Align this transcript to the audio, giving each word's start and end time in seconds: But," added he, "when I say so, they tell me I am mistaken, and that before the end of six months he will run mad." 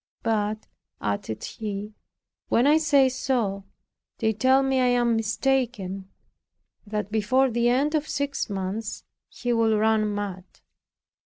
But," 0.23 0.65
added 0.99 1.43
he, 1.43 1.93
"when 2.49 2.65
I 2.65 2.77
say 2.77 3.07
so, 3.07 3.65
they 4.17 4.33
tell 4.33 4.63
me 4.63 4.79
I 4.79 4.87
am 4.87 5.15
mistaken, 5.15 6.09
and 6.85 6.91
that 6.91 7.11
before 7.11 7.51
the 7.51 7.69
end 7.69 7.93
of 7.93 8.09
six 8.09 8.49
months 8.49 9.03
he 9.29 9.53
will 9.53 9.77
run 9.77 10.11
mad." 10.11 10.43